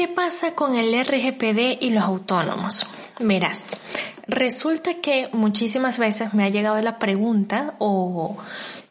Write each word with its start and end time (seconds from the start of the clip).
¿Qué 0.00 0.08
pasa 0.08 0.52
con 0.52 0.76
el 0.76 0.98
RGPD 0.98 1.82
y 1.82 1.90
los 1.90 2.04
autónomos? 2.04 2.86
Verás, 3.18 3.66
resulta 4.26 4.94
que 4.94 5.28
muchísimas 5.34 5.98
veces 5.98 6.32
me 6.32 6.44
ha 6.44 6.48
llegado 6.48 6.80
la 6.80 6.98
pregunta 6.98 7.74
o 7.78 8.34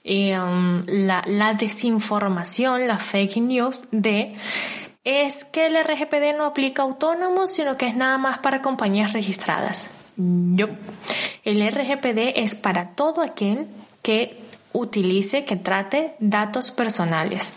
um, 0.06 0.84
la, 0.86 1.56
desinformación, 1.58 2.88
la 2.88 3.00
fake 3.00 3.38
news 3.38 3.86
de 3.90 4.36
es 5.04 5.46
que 5.46 5.66
el 5.66 5.84
RGPD 5.84 6.38
no 6.38 6.46
aplica 6.46 6.84
a 6.84 6.86
autónomos, 6.86 7.54
sino 7.54 7.76
que 7.76 7.88
es 7.88 7.96
nada 7.96 8.20
más 8.20 8.38
para 8.38 8.62
compañías 8.62 9.12
registradas. 9.12 9.88
Yo. 10.16 10.68
El 11.44 11.68
RGPD 11.68 12.38
es 12.38 12.54
para 12.54 12.90
todo 12.90 13.24
aquel 13.24 13.66
que 14.04 14.40
utilice, 14.74 15.44
que 15.44 15.56
trate 15.56 16.14
datos 16.20 16.70
personales 16.70 17.56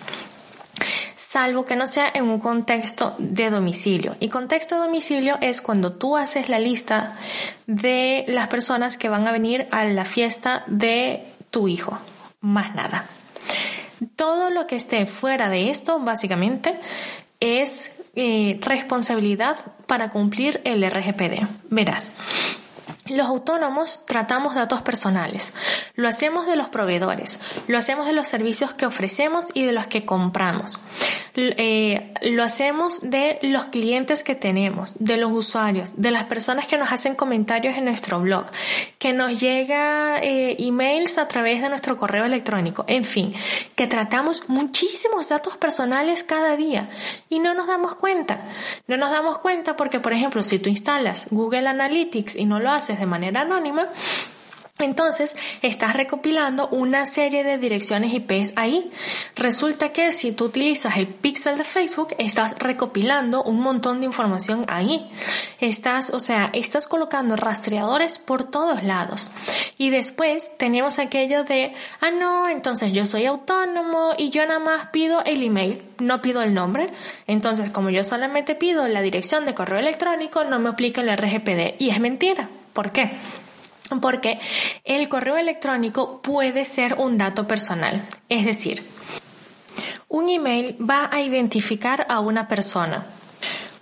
salvo 1.33 1.65
que 1.65 1.77
no 1.77 1.87
sea 1.87 2.11
en 2.13 2.25
un 2.29 2.39
contexto 2.39 3.15
de 3.19 3.49
domicilio. 3.49 4.17
Y 4.21 4.29
contexto 4.29 4.75
de 4.75 4.83
domicilio 4.83 5.39
es 5.41 5.63
cuando 5.63 5.95
tú 5.95 6.19
haces 6.19 6.51
la 6.51 6.59
lista 6.59 7.17
de 7.67 8.27
las 8.29 8.49
personas 8.49 8.99
que 8.99 9.09
van 9.09 9.27
a 9.27 9.33
venir 9.33 9.67
a 9.71 9.85
la 9.85 10.05
fiesta 10.05 10.63
de 10.67 11.25
tu 11.51 11.69
hijo. 11.69 11.99
Más 12.43 12.75
nada. 12.75 13.07
Todo 14.15 14.51
lo 14.51 14.67
que 14.67 14.77
esté 14.77 15.07
fuera 15.07 15.49
de 15.49 15.71
esto, 15.71 16.01
básicamente, 16.01 16.79
es 17.41 17.93
eh, 18.15 18.59
responsabilidad 18.61 19.57
para 19.87 20.11
cumplir 20.11 20.61
el 20.65 20.85
RGPD. 20.85 21.47
Verás. 21.71 22.13
Los 23.13 23.27
autónomos 23.27 24.07
tratamos 24.07 24.55
datos 24.55 24.81
personales. 24.81 25.53
Lo 25.97 26.09
hacemos 26.09 26.47
de 26.47 26.57
los 26.57 26.71
proveedores, 26.71 27.39
lo 27.69 27.77
hacemos 27.77 28.07
de 28.07 28.15
los 28.15 28.27
servicios 28.27 28.73
que 28.73 28.87
ofrecemos 28.87 29.47
y 29.53 29.67
de 29.67 29.73
los 29.73 29.87
que 29.87 30.07
compramos. 30.07 30.81
Eh, 31.35 32.13
lo 32.23 32.43
hacemos 32.43 33.01
de 33.03 33.39
los 33.43 33.67
clientes 33.67 34.23
que 34.23 34.35
tenemos, 34.35 34.95
de 34.99 35.17
los 35.17 35.31
usuarios, 35.33 36.01
de 36.01 36.11
las 36.11 36.25
personas 36.25 36.67
que 36.67 36.77
nos 36.79 36.93
hacen 36.93 37.15
comentarios 37.15 37.77
en 37.77 37.85
nuestro 37.85 38.21
blog, 38.21 38.47
que 38.99 39.13
nos 39.13 39.41
llega 39.41 40.19
eh, 40.19 40.57
emails 40.59 41.19
a 41.19 41.29
través 41.29 41.63
de 41.63 41.69
nuestro 41.69 41.97
correo 41.97 42.25
electrónico, 42.25 42.85
en 42.87 43.05
fin, 43.05 43.35
que 43.75 43.87
tratamos 43.87 44.49
muchísimos 44.49 45.29
datos 45.29 45.57
personales 45.57 46.25
cada 46.25 46.57
día 46.57 46.89
y 47.29 47.41
no 47.41 47.55
nos 47.55 47.67
damos 47.67 47.95
cuenta. 47.95 48.41
No 48.87 48.97
nos 48.97 49.11
damos 49.11 49.39
cuenta 49.39 49.77
porque, 49.77 50.01
por 50.01 50.13
ejemplo, 50.13 50.43
si 50.43 50.59
tú 50.59 50.71
instalas 50.71 51.27
Google 51.31 51.69
Analytics 51.69 52.37
y 52.37 52.45
no 52.45 52.59
lo 52.59 52.71
haces 52.71 53.01
de 53.03 53.07
manera 53.07 53.41
anónima, 53.41 53.89
entonces, 54.79 55.37
estás 55.61 55.95
recopilando 55.95 56.69
una 56.69 57.07
serie 57.07 57.45
de 57.45 57.59
direcciones 57.59 58.13
IP 58.13 58.53
ahí. 58.57 58.91
Resulta 59.37 59.91
que 59.93 60.13
si 60.13 60.33
tú 60.33 60.47
utilizas 60.47 60.97
el 60.97 61.07
pixel 61.07 61.59
de 61.59 61.65
Facebook, 61.65 62.15
estás 62.19 62.59
recopilando 62.59 63.43
un 63.43 63.61
montón 63.61 64.01
de 64.01 64.07
información 64.07 64.65
ahí. 64.69 65.09
Estás, 65.61 66.11
o 66.11 66.21
sea, 66.21 66.51
estás 66.53 66.89
colocando 66.89 67.37
rastreadores 67.37 68.19
por 68.19 68.45
todos 68.45 68.83
lados. 68.83 69.31
Y 69.79 69.91
después 69.91 70.51
tenemos 70.57 70.99
aquello 70.99 71.45
de, 71.45 71.75
ah, 72.01 72.11
no, 72.11 72.49
entonces 72.49 72.93
yo 72.93 73.07
soy 73.07 73.27
autónomo 73.27 74.15
y 74.17 74.31
yo 74.31 74.45
nada 74.47 74.59
más 74.59 74.87
pido 74.87 75.23
el 75.25 75.43
email, 75.43 75.83
no 75.99 76.23
pido 76.23 76.43
el 76.43 76.55
nombre. 76.55 76.91
Entonces, 77.27 77.71
como 77.71 77.91
yo 77.91 78.03
solamente 78.05 78.55
pido 78.55 78.89
la 78.89 79.03
dirección 79.03 79.45
de 79.47 79.55
correo 79.55 79.79
electrónico, 79.79 80.45
no 80.45 80.59
me 80.59 80.71
aplica 80.71 81.03
el 81.03 81.17
RGPD. 81.17 81.77
Y 81.79 81.91
es 81.91 82.01
mentira. 82.01 82.49
¿Por 82.73 82.93
qué? 82.93 83.19
porque 84.01 84.41
el 84.85 85.09
correo 85.09 85.37
electrónico 85.37 86.23
puede 86.23 86.65
ser 86.65 86.95
un 86.95 87.19
dato 87.19 87.47
personal. 87.47 88.07
Es 88.29 88.45
decir, 88.45 88.83
un 90.09 90.29
email 90.29 90.77
va 90.81 91.09
a 91.13 91.21
identificar 91.21 92.07
a 92.09 92.21
una 92.21 92.49
persona. 92.49 93.07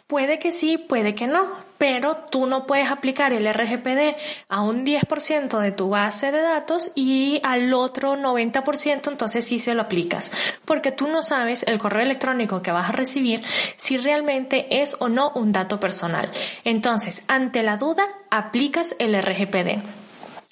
Puede 0.06 0.38
que 0.38 0.52
sí, 0.52 0.78
puede 0.78 1.14
que 1.14 1.26
no, 1.26 1.46
pero 1.80 2.16
tú 2.30 2.44
no 2.44 2.66
puedes 2.66 2.90
aplicar 2.90 3.32
el 3.32 3.50
RGPD 3.50 4.14
a 4.50 4.60
un 4.60 4.84
10% 4.84 5.58
de 5.60 5.72
tu 5.72 5.88
base 5.88 6.30
de 6.30 6.42
datos 6.42 6.92
y 6.94 7.40
al 7.42 7.72
otro 7.72 8.16
90% 8.16 9.08
entonces 9.08 9.46
sí 9.46 9.58
se 9.58 9.74
lo 9.74 9.80
aplicas, 9.80 10.30
porque 10.66 10.92
tú 10.92 11.08
no 11.08 11.22
sabes 11.22 11.62
el 11.62 11.78
correo 11.78 12.02
electrónico 12.02 12.60
que 12.60 12.70
vas 12.70 12.90
a 12.90 12.92
recibir 12.92 13.42
si 13.78 13.96
realmente 13.96 14.82
es 14.82 14.94
o 14.98 15.08
no 15.08 15.32
un 15.34 15.52
dato 15.52 15.80
personal. 15.80 16.28
Entonces, 16.64 17.22
ante 17.28 17.62
la 17.62 17.78
duda, 17.78 18.06
aplicas 18.28 18.94
el 18.98 19.14
RGPD. 19.18 19.99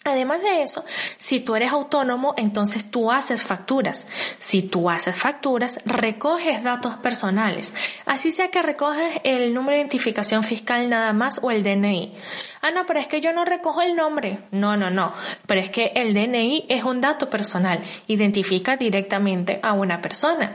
Además 0.09 0.43
de 0.43 0.63
eso, 0.63 0.85
si 1.17 1.41
tú 1.41 1.55
eres 1.55 1.73
autónomo, 1.73 2.35
entonces 2.37 2.91
tú 2.91 3.11
haces 3.11 3.45
facturas. 3.45 4.07
Si 4.39 4.63
tú 4.63 4.91
haces 4.91 5.17
facturas, 5.17 5.79
recoges 5.85 6.63
datos 6.63 6.97
personales. 6.97 7.75
Así 8.07 8.33
sea 8.33 8.51
que 8.51 8.63
recoges 8.63 9.21
el 9.25 9.55
número 9.55 9.73
de 9.73 9.81
identificación 9.83 10.45
fiscal 10.45 10.89
nada 10.89 11.13
más 11.13 11.41
o 11.43 11.51
el 11.51 11.63
DNI. 11.63 12.15
Ah, 12.61 12.71
no, 12.71 12.87
pero 12.87 13.01
es 13.01 13.07
que 13.07 13.21
yo 13.21 13.33
no 13.33 13.45
recojo 13.45 13.83
el 13.83 13.95
nombre. 13.95 14.39
No, 14.51 14.77
no, 14.77 14.91
no. 14.91 15.13
Pero 15.47 15.61
es 15.61 15.71
que 15.71 15.93
el 15.95 16.15
DNI 16.15 16.67
es 16.69 16.85
un 16.85 17.01
dato 17.01 17.31
personal. 17.31 17.81
Identifica 18.07 18.77
directamente 18.77 19.61
a 19.63 19.73
una 19.73 20.01
persona. 20.01 20.53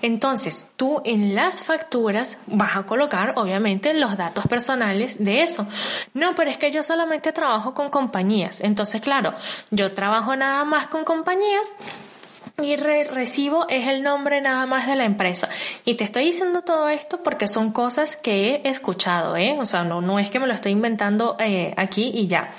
Entonces, 0.00 0.68
tú 0.76 1.02
en 1.04 1.34
las 1.34 1.62
facturas 1.62 2.38
vas 2.46 2.76
a 2.76 2.86
colocar, 2.86 3.34
obviamente, 3.36 3.94
los 3.94 4.16
datos 4.16 4.46
personales 4.46 5.22
de 5.22 5.42
eso. 5.42 5.66
No, 6.14 6.34
pero 6.34 6.50
es 6.50 6.58
que 6.58 6.70
yo 6.70 6.82
solamente 6.82 7.32
trabajo 7.32 7.74
con 7.74 7.90
compañías. 7.90 8.60
Entonces, 8.60 9.00
claro, 9.00 9.34
yo 9.70 9.92
trabajo 9.92 10.34
nada 10.36 10.64
más 10.64 10.88
con 10.88 11.04
compañías 11.04 11.72
y 12.60 12.76
recibo 12.76 13.66
es 13.68 13.86
el 13.86 14.02
nombre 14.02 14.40
nada 14.40 14.66
más 14.66 14.86
de 14.86 14.96
la 14.96 15.04
empresa. 15.04 15.48
Y 15.84 15.94
te 15.94 16.04
estoy 16.04 16.24
diciendo 16.24 16.62
todo 16.62 16.88
esto 16.88 17.22
porque 17.22 17.48
son 17.48 17.72
cosas 17.72 18.16
que 18.16 18.60
he 18.64 18.68
escuchado, 18.68 19.36
¿eh? 19.36 19.56
O 19.58 19.64
sea, 19.64 19.84
no, 19.84 20.00
no 20.00 20.18
es 20.18 20.30
que 20.30 20.38
me 20.38 20.46
lo 20.46 20.54
estoy 20.54 20.72
inventando 20.72 21.36
eh, 21.38 21.72
aquí 21.76 22.10
y 22.14 22.26
ya. 22.26 22.54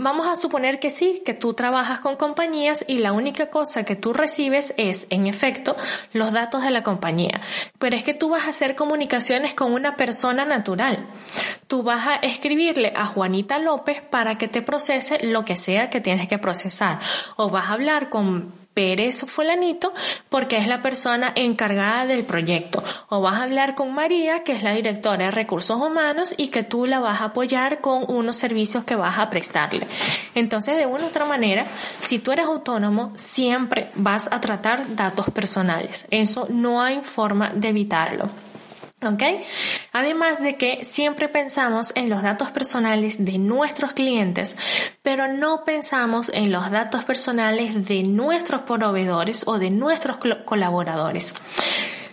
Vamos 0.00 0.28
a 0.28 0.36
suponer 0.36 0.78
que 0.78 0.90
sí, 0.90 1.24
que 1.26 1.34
tú 1.34 1.54
trabajas 1.54 1.98
con 1.98 2.14
compañías 2.14 2.84
y 2.86 2.98
la 2.98 3.10
única 3.10 3.50
cosa 3.50 3.84
que 3.84 3.96
tú 3.96 4.12
recibes 4.12 4.72
es, 4.76 5.08
en 5.10 5.26
efecto, 5.26 5.74
los 6.12 6.30
datos 6.30 6.62
de 6.62 6.70
la 6.70 6.84
compañía. 6.84 7.40
Pero 7.80 7.96
es 7.96 8.04
que 8.04 8.14
tú 8.14 8.28
vas 8.28 8.46
a 8.46 8.50
hacer 8.50 8.76
comunicaciones 8.76 9.54
con 9.54 9.72
una 9.72 9.96
persona 9.96 10.44
natural. 10.44 11.04
Tú 11.66 11.82
vas 11.82 12.06
a 12.06 12.14
escribirle 12.14 12.92
a 12.94 13.06
Juanita 13.06 13.58
López 13.58 14.00
para 14.00 14.38
que 14.38 14.46
te 14.46 14.62
procese 14.62 15.26
lo 15.26 15.44
que 15.44 15.56
sea 15.56 15.90
que 15.90 16.00
tienes 16.00 16.28
que 16.28 16.38
procesar. 16.38 17.00
O 17.34 17.50
vas 17.50 17.68
a 17.68 17.72
hablar 17.72 18.08
con 18.08 18.52
Pérez 18.78 19.24
fulanito 19.26 19.92
porque 20.28 20.56
es 20.56 20.68
la 20.68 20.80
persona 20.82 21.32
encargada 21.34 22.06
del 22.06 22.22
proyecto. 22.22 22.80
O 23.08 23.20
vas 23.20 23.40
a 23.40 23.42
hablar 23.42 23.74
con 23.74 23.92
María, 23.92 24.44
que 24.44 24.52
es 24.52 24.62
la 24.62 24.70
directora 24.70 25.24
de 25.24 25.30
recursos 25.32 25.80
humanos 25.80 26.32
y 26.36 26.50
que 26.50 26.62
tú 26.62 26.86
la 26.86 27.00
vas 27.00 27.20
a 27.20 27.24
apoyar 27.24 27.80
con 27.80 28.04
unos 28.06 28.36
servicios 28.36 28.84
que 28.84 28.94
vas 28.94 29.18
a 29.18 29.30
prestarle. 29.30 29.88
Entonces, 30.36 30.76
de 30.76 30.86
una 30.86 31.02
u 31.02 31.06
otra 31.08 31.24
manera, 31.24 31.66
si 31.98 32.20
tú 32.20 32.30
eres 32.30 32.46
autónomo, 32.46 33.12
siempre 33.16 33.90
vas 33.96 34.28
a 34.30 34.40
tratar 34.40 34.94
datos 34.94 35.28
personales. 35.30 36.06
Eso 36.12 36.46
no 36.48 36.80
hay 36.80 37.00
forma 37.02 37.50
de 37.52 37.70
evitarlo. 37.70 38.30
¿Ok? 39.00 39.22
Además 39.92 40.42
de 40.42 40.56
que 40.56 40.84
siempre 40.84 41.28
pensamos 41.28 41.92
en 41.94 42.08
los 42.10 42.20
datos 42.20 42.50
personales 42.50 43.24
de 43.24 43.38
nuestros 43.38 43.92
clientes, 43.92 44.56
pero 45.02 45.28
no 45.28 45.64
pensamos 45.64 46.30
en 46.34 46.50
los 46.50 46.70
datos 46.72 47.04
personales 47.04 47.86
de 47.86 48.02
nuestros 48.02 48.62
proveedores 48.62 49.44
o 49.46 49.60
de 49.60 49.70
nuestros 49.70 50.18
colaboradores. 50.44 51.34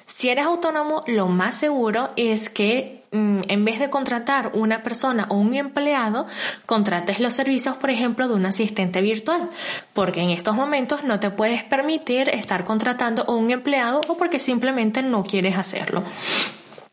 Si 0.05 0.29
eres 0.29 0.45
autónomo, 0.45 1.03
lo 1.07 1.27
más 1.27 1.57
seguro 1.57 2.11
es 2.15 2.51
que 2.51 3.03
mm, 3.11 3.41
en 3.47 3.65
vez 3.65 3.79
de 3.79 3.89
contratar 3.89 4.51
una 4.53 4.83
persona 4.83 5.25
o 5.29 5.35
un 5.35 5.55
empleado, 5.55 6.27
contrates 6.67 7.19
los 7.19 7.33
servicios, 7.33 7.75
por 7.77 7.89
ejemplo, 7.89 8.27
de 8.27 8.35
un 8.35 8.45
asistente 8.45 9.01
virtual, 9.01 9.49
porque 9.93 10.21
en 10.21 10.29
estos 10.29 10.55
momentos 10.55 11.03
no 11.03 11.19
te 11.19 11.31
puedes 11.31 11.63
permitir 11.63 12.29
estar 12.29 12.63
contratando 12.63 13.25
a 13.27 13.31
un 13.33 13.49
empleado 13.49 14.01
o 14.07 14.15
porque 14.17 14.37
simplemente 14.39 15.01
no 15.01 15.23
quieres 15.23 15.57
hacerlo. 15.57 16.03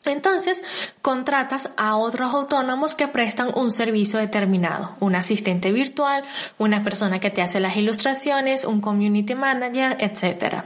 Entonces, 0.04 0.64
contratas 1.00 1.70
a 1.76 1.96
otros 1.96 2.34
autónomos 2.34 2.94
que 2.96 3.06
prestan 3.06 3.52
un 3.54 3.70
servicio 3.70 4.18
determinado, 4.18 4.96
un 4.98 5.14
asistente 5.14 5.70
virtual, 5.70 6.24
una 6.58 6.82
persona 6.82 7.20
que 7.20 7.30
te 7.30 7.40
hace 7.40 7.60
las 7.60 7.76
ilustraciones, 7.76 8.64
un 8.64 8.80
community 8.80 9.34
manager, 9.34 9.96
etc. 10.00 10.62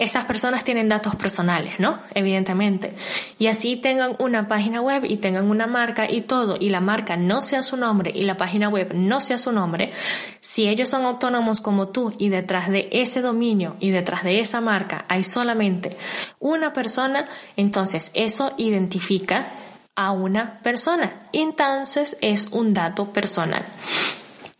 estas 0.00 0.24
personas 0.24 0.64
tienen 0.64 0.88
datos 0.88 1.14
personales, 1.14 1.78
¿no? 1.78 2.00
Evidentemente. 2.14 2.94
Y 3.38 3.48
así 3.48 3.76
tengan 3.76 4.16
una 4.18 4.48
página 4.48 4.80
web 4.80 5.04
y 5.04 5.18
tengan 5.18 5.48
una 5.48 5.66
marca 5.66 6.10
y 6.10 6.22
todo, 6.22 6.56
y 6.58 6.70
la 6.70 6.80
marca 6.80 7.18
no 7.18 7.42
sea 7.42 7.62
su 7.62 7.76
nombre 7.76 8.10
y 8.14 8.24
la 8.24 8.38
página 8.38 8.68
web 8.68 8.92
no 8.94 9.20
sea 9.20 9.38
su 9.38 9.52
nombre, 9.52 9.92
si 10.40 10.68
ellos 10.68 10.88
son 10.88 11.04
autónomos 11.04 11.60
como 11.60 11.88
tú 11.88 12.14
y 12.18 12.30
detrás 12.30 12.70
de 12.70 12.88
ese 12.92 13.20
dominio 13.20 13.76
y 13.78 13.90
detrás 13.90 14.24
de 14.24 14.40
esa 14.40 14.60
marca 14.62 15.04
hay 15.08 15.22
solamente 15.22 15.96
una 16.38 16.72
persona, 16.72 17.26
entonces 17.56 18.10
eso 18.14 18.52
identifica 18.56 19.48
a 19.96 20.12
una 20.12 20.60
persona. 20.60 21.12
Entonces 21.34 22.16
es 22.22 22.48
un 22.52 22.72
dato 22.72 23.12
personal. 23.12 23.64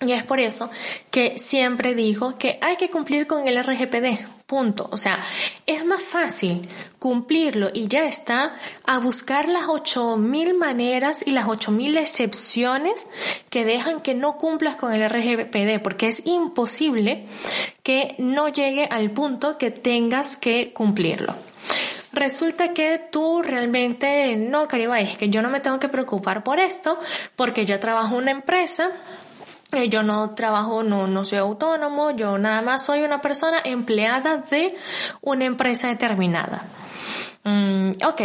Y 0.03 0.13
es 0.13 0.23
por 0.23 0.39
eso 0.39 0.71
que 1.11 1.39
siempre 1.39 1.95
digo 1.95 2.37
que 2.39 2.59
hay 2.61 2.77
que 2.77 2.91
cumplir 2.91 3.27
con 3.27 3.49
el 3.49 3.63
RGPD. 3.63 4.40
Punto. 4.51 4.89
O 4.91 4.97
sea, 4.97 5.21
es 5.65 5.85
más 5.85 6.03
fácil 6.03 6.69
cumplirlo 6.99 7.71
y 7.73 7.87
ya 7.87 8.05
está 8.05 8.57
a 8.85 8.99
buscar 8.99 9.47
las 9.47 9.69
8000 9.69 10.55
maneras 10.55 11.23
y 11.25 11.31
las 11.31 11.47
8000 11.47 11.97
excepciones 11.99 13.07
que 13.49 13.65
dejan 13.65 14.01
que 14.01 14.15
no 14.15 14.39
cumplas 14.39 14.75
con 14.75 14.93
el 14.93 15.09
RGPD, 15.09 15.81
porque 15.81 16.09
es 16.09 16.23
imposible 16.27 17.27
que 17.85 18.17
no 18.19 18.49
llegue 18.49 18.87
al 18.91 19.13
punto 19.13 19.57
que 19.57 19.71
tengas 19.71 20.37
que 20.37 20.73
cumplirlo. 20.73 21.37
Resulta 22.13 22.75
que 22.75 23.01
tú 23.13 23.43
realmente 23.43 24.35
no, 24.35 24.67
Caribay, 24.67 25.13
es 25.13 25.17
que 25.17 25.29
yo 25.29 25.43
no 25.43 25.49
me 25.49 25.61
tengo 25.61 25.79
que 25.79 25.89
preocupar 25.89 26.43
por 26.43 26.59
esto 26.59 26.99
porque 27.37 27.67
yo 27.67 27.79
trabajo 27.79 28.17
en 28.17 28.23
una 28.23 28.31
empresa 28.33 28.91
yo 29.89 30.03
no 30.03 30.35
trabajo, 30.35 30.83
no, 30.83 31.07
no 31.07 31.25
soy 31.25 31.39
autónomo, 31.39 32.11
yo 32.11 32.39
nada 32.39 32.63
más 32.63 32.85
soy 32.85 33.03
una 33.03 33.21
persona 33.21 33.59
empleada 33.65 34.39
de 34.39 34.75
una 35.21 35.45
empresa 35.45 35.89
determinada. 35.89 36.63
Mm, 37.45 37.93
ok, 38.05 38.21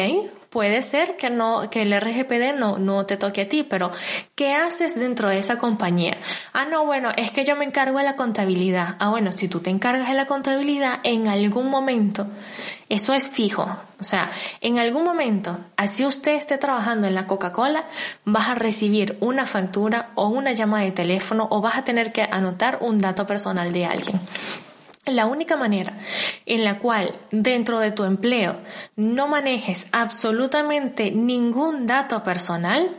puede 0.56 0.84
ser 0.84 1.18
que 1.18 1.30
no, 1.30 1.69
que 1.69 1.81
el 1.81 1.92
RGPD 2.00 2.57
no, 2.57 2.78
no 2.78 3.06
te 3.06 3.18
toque 3.18 3.42
a 3.42 3.50
ti, 3.50 3.63
pero 3.63 3.92
¿qué 4.36 4.54
haces 4.54 4.98
dentro 4.98 5.28
de 5.28 5.38
esa 5.38 5.57
compañía? 5.57 6.16
Ah, 6.54 6.63
no, 6.63 6.86
bueno, 6.86 7.12
es 7.18 7.30
que 7.31 7.44
yo 7.44 7.57
me 7.57 7.66
encargo 7.66 7.98
de 7.98 8.06
la 8.06 8.16
contabilidad. 8.16 8.96
Ah, 9.00 9.10
bueno, 9.10 9.34
si 9.34 9.50
tú 9.50 9.60
te 9.60 9.69
encargas 9.69 10.07
de 10.07 10.13
la 10.13 10.28
contabilidad, 10.28 11.02
en 11.04 11.28
algún 11.28 11.69
momento, 11.69 12.28
eso 12.88 13.13
es 13.13 13.30
fijo. 13.30 13.68
O 14.00 14.04
sea, 14.06 14.31
en 14.62 14.80
algún 14.80 15.04
momento, 15.04 15.57
así 15.75 16.06
usted 16.06 16.36
esté 16.36 16.58
trabajando 16.58 17.06
en 17.06 17.16
la 17.16 17.28
Coca-Cola, 17.28 17.84
vas 18.24 18.48
a 18.48 18.56
recibir 18.56 19.18
una 19.19 19.46
factura 19.46 20.12
o 20.16 20.30
una 20.30 20.54
llamada 20.54 20.86
de 20.86 20.94
teléfono 20.94 21.50
o 21.51 21.60
vas 21.60 21.75
a 21.75 21.84
tener 21.84 22.13
que 22.13 22.22
anotar 22.22 22.78
un 22.80 23.00
dato 23.00 23.28
personal 23.28 23.74
de 23.74 23.88
alguien. 23.88 24.22
La 25.06 25.28
única 25.28 25.56
manera 25.56 25.94
en 26.48 26.63
la 26.63 26.80
cual 26.80 27.13
dentro 27.30 27.80
de 27.80 27.92
tu 27.92 28.06
empleo 28.06 28.57
no 28.96 29.28
manejes 29.28 29.88
absolutamente 29.92 31.12
ningún 31.12 31.86
dato 31.86 32.24
personal 32.24 32.90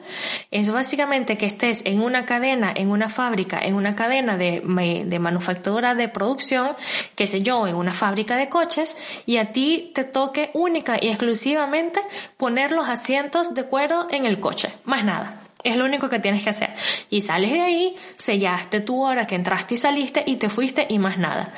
es 0.52 0.70
básicamente 0.70 1.36
que 1.36 1.46
estés 1.46 1.82
en 1.84 2.00
una 2.00 2.24
cadena, 2.24 2.72
en 2.74 2.90
una 2.90 3.08
fábrica, 3.08 3.58
en 3.58 3.74
una 3.74 3.96
cadena 3.96 4.36
de, 4.36 4.62
de 5.04 5.18
manufactura 5.18 5.96
de 5.96 6.08
producción, 6.08 6.76
qué 7.16 7.26
sé 7.26 7.42
yo, 7.42 7.66
en 7.66 7.74
una 7.74 7.92
fábrica 7.92 8.36
de 8.36 8.48
coches 8.48 8.96
y 9.26 9.38
a 9.38 9.50
ti 9.50 9.90
te 9.92 10.04
toque 10.04 10.50
única 10.54 10.96
y 11.00 11.08
exclusivamente 11.08 12.00
poner 12.36 12.70
los 12.70 12.88
asientos 12.88 13.52
de 13.54 13.64
cuero 13.64 14.06
en 14.10 14.26
el 14.26 14.38
coche. 14.38 14.70
Más 14.84 15.04
nada. 15.04 15.40
Es 15.64 15.76
lo 15.76 15.84
único 15.84 16.08
que 16.08 16.20
tienes 16.20 16.44
que 16.44 16.50
hacer. 16.50 16.70
Y 17.10 17.22
sales 17.22 17.50
de 17.50 17.60
ahí, 17.60 17.96
sellaste 18.16 18.80
tu 18.80 19.02
hora 19.04 19.26
que 19.26 19.34
entraste 19.34 19.74
y 19.74 19.76
saliste 19.76 20.22
y 20.24 20.36
te 20.36 20.48
fuiste 20.48 20.86
y 20.88 21.00
más 21.00 21.18
nada. 21.18 21.52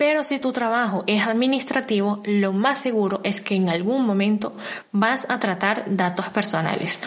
Pero 0.00 0.22
si 0.22 0.38
tu 0.38 0.50
trabajo 0.50 1.04
es 1.06 1.26
administrativo, 1.26 2.22
lo 2.24 2.54
más 2.54 2.78
seguro 2.78 3.20
es 3.22 3.42
que 3.42 3.54
en 3.54 3.68
algún 3.68 4.06
momento 4.06 4.56
vas 4.92 5.26
a 5.28 5.38
tratar 5.38 5.84
datos 5.88 6.26
personales. 6.30 6.98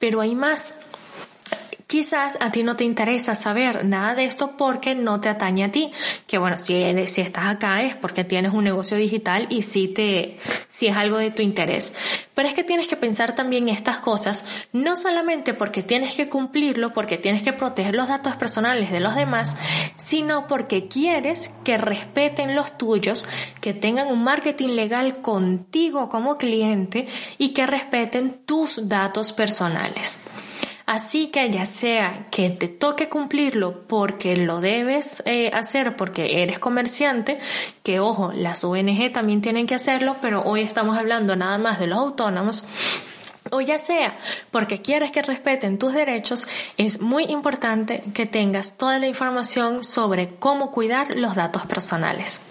Pero 0.00 0.20
hay 0.20 0.34
más. 0.34 0.74
Quizás 1.92 2.38
a 2.40 2.50
ti 2.50 2.62
no 2.62 2.74
te 2.74 2.84
interesa 2.84 3.34
saber 3.34 3.84
nada 3.84 4.14
de 4.14 4.24
esto 4.24 4.56
porque 4.56 4.94
no 4.94 5.20
te 5.20 5.28
atañe 5.28 5.64
a 5.64 5.70
ti. 5.70 5.90
Que 6.26 6.38
bueno, 6.38 6.56
si, 6.56 6.72
estás 6.74 7.44
acá 7.44 7.82
es 7.82 7.98
porque 7.98 8.24
tienes 8.24 8.54
un 8.54 8.64
negocio 8.64 8.96
digital 8.96 9.46
y 9.50 9.60
si 9.60 9.88
te, 9.88 10.38
si 10.70 10.86
es 10.86 10.96
algo 10.96 11.18
de 11.18 11.30
tu 11.30 11.42
interés. 11.42 11.92
Pero 12.32 12.48
es 12.48 12.54
que 12.54 12.64
tienes 12.64 12.88
que 12.88 12.96
pensar 12.96 13.34
también 13.34 13.68
estas 13.68 13.98
cosas, 13.98 14.42
no 14.72 14.96
solamente 14.96 15.52
porque 15.52 15.82
tienes 15.82 16.14
que 16.14 16.30
cumplirlo, 16.30 16.94
porque 16.94 17.18
tienes 17.18 17.42
que 17.42 17.52
proteger 17.52 17.94
los 17.94 18.08
datos 18.08 18.36
personales 18.36 18.90
de 18.90 19.00
los 19.00 19.14
demás, 19.14 19.58
sino 19.96 20.46
porque 20.46 20.88
quieres 20.88 21.50
que 21.62 21.76
respeten 21.76 22.54
los 22.54 22.78
tuyos, 22.78 23.26
que 23.60 23.74
tengan 23.74 24.08
un 24.08 24.24
marketing 24.24 24.68
legal 24.68 25.20
contigo 25.20 26.08
como 26.08 26.38
cliente 26.38 27.06
y 27.36 27.50
que 27.50 27.66
respeten 27.66 28.40
tus 28.46 28.88
datos 28.88 29.34
personales. 29.34 30.22
Así 30.92 31.28
que 31.28 31.48
ya 31.48 31.64
sea 31.64 32.26
que 32.30 32.50
te 32.50 32.68
toque 32.68 33.08
cumplirlo 33.08 33.80
porque 33.86 34.36
lo 34.36 34.60
debes 34.60 35.22
eh, 35.24 35.50
hacer 35.54 35.96
porque 35.96 36.42
eres 36.42 36.58
comerciante, 36.58 37.40
que 37.82 37.98
ojo, 37.98 38.30
las 38.34 38.62
ONG 38.62 39.10
también 39.10 39.40
tienen 39.40 39.66
que 39.66 39.74
hacerlo, 39.74 40.16
pero 40.20 40.42
hoy 40.42 40.60
estamos 40.60 40.98
hablando 40.98 41.34
nada 41.34 41.56
más 41.56 41.80
de 41.80 41.86
los 41.86 41.96
autónomos, 41.96 42.66
o 43.50 43.62
ya 43.62 43.78
sea 43.78 44.18
porque 44.50 44.82
quieres 44.82 45.12
que 45.12 45.22
respeten 45.22 45.78
tus 45.78 45.94
derechos, 45.94 46.46
es 46.76 47.00
muy 47.00 47.24
importante 47.24 48.02
que 48.12 48.26
tengas 48.26 48.76
toda 48.76 48.98
la 48.98 49.06
información 49.08 49.84
sobre 49.84 50.34
cómo 50.34 50.70
cuidar 50.70 51.14
los 51.14 51.34
datos 51.34 51.64
personales. 51.64 52.42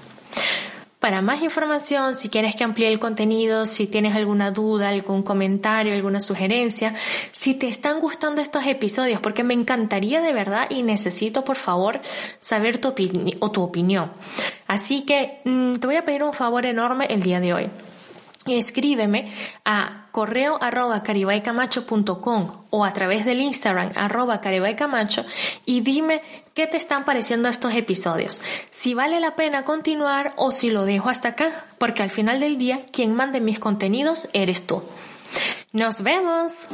Para 1.01 1.23
más 1.23 1.41
información, 1.41 2.15
si 2.15 2.29
quieres 2.29 2.55
que 2.55 2.63
amplíe 2.63 2.87
el 2.87 2.99
contenido, 2.99 3.65
si 3.65 3.87
tienes 3.87 4.15
alguna 4.15 4.51
duda, 4.51 4.89
algún 4.89 5.23
comentario, 5.23 5.95
alguna 5.95 6.19
sugerencia, 6.19 6.93
si 7.31 7.55
te 7.55 7.67
están 7.67 7.99
gustando 7.99 8.39
estos 8.39 8.67
episodios, 8.67 9.19
porque 9.19 9.43
me 9.43 9.55
encantaría 9.55 10.21
de 10.21 10.31
verdad 10.31 10.67
y 10.69 10.83
necesito 10.83 11.43
por 11.43 11.57
favor 11.57 12.01
saber 12.39 12.77
tu, 12.77 12.93
o 13.39 13.51
tu 13.51 13.63
opinión. 13.63 14.11
Así 14.67 15.01
que 15.01 15.41
mm, 15.43 15.77
te 15.77 15.87
voy 15.87 15.95
a 15.95 16.05
pedir 16.05 16.21
un 16.21 16.33
favor 16.33 16.67
enorme 16.67 17.07
el 17.09 17.23
día 17.23 17.39
de 17.39 17.55
hoy 17.55 17.69
escríbeme 18.47 19.31
a 19.65 20.07
correo 20.11 20.57
arroba 20.61 21.03
caribaycamacho.com 21.03 22.47
o 22.69 22.85
a 22.85 22.93
través 22.93 23.25
del 23.25 23.39
Instagram 23.41 23.91
arroba 23.95 24.41
caribaycamacho 24.41 25.23
y 25.65 25.81
dime 25.81 26.21
qué 26.53 26.67
te 26.67 26.77
están 26.77 27.05
pareciendo 27.05 27.49
estos 27.49 27.73
episodios, 27.73 28.41
si 28.69 28.93
vale 28.93 29.19
la 29.19 29.35
pena 29.35 29.63
continuar 29.63 30.33
o 30.37 30.51
si 30.51 30.69
lo 30.69 30.85
dejo 30.85 31.09
hasta 31.09 31.29
acá, 31.29 31.65
porque 31.77 32.03
al 32.03 32.09
final 32.09 32.39
del 32.39 32.57
día 32.57 32.81
quien 32.91 33.13
mande 33.13 33.39
mis 33.39 33.59
contenidos 33.59 34.29
eres 34.33 34.65
tú. 34.65 34.83
Nos 35.71 36.01
vemos. 36.01 36.67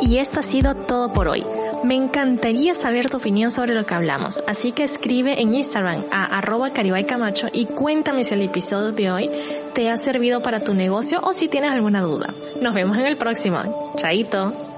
Y 0.00 0.18
esto 0.18 0.40
ha 0.40 0.42
sido 0.42 0.74
todo 0.74 1.12
por 1.12 1.28
hoy. 1.28 1.44
Me 1.84 1.96
encantaría 1.96 2.72
saber 2.74 3.10
tu 3.10 3.18
opinión 3.18 3.50
sobre 3.50 3.74
lo 3.74 3.84
que 3.84 3.92
hablamos, 3.92 4.42
así 4.46 4.72
que 4.72 4.84
escribe 4.84 5.42
en 5.42 5.54
Instagram 5.54 6.02
a 6.10 6.38
arroba 6.38 6.70
caribaycamacho 6.70 7.48
y 7.52 7.66
cuéntame 7.66 8.24
si 8.24 8.32
el 8.32 8.40
episodio 8.40 8.92
de 8.92 9.10
hoy 9.10 9.30
te 9.74 9.90
ha 9.90 9.96
servido 9.98 10.40
para 10.40 10.64
tu 10.64 10.72
negocio 10.72 11.20
o 11.22 11.34
si 11.34 11.46
tienes 11.46 11.72
alguna 11.72 12.00
duda. 12.00 12.32
Nos 12.62 12.72
vemos 12.72 12.96
en 12.96 13.04
el 13.04 13.18
próximo. 13.18 13.92
Chaito. 13.96 14.73